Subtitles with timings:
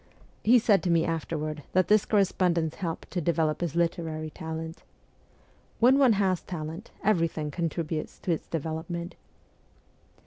[0.43, 4.81] He said to me afterward that this correspondence helped to develop his literary talent.
[5.79, 9.13] When one has talent, everything contributes to its development.